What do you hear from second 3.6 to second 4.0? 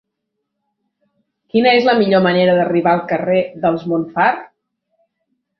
dels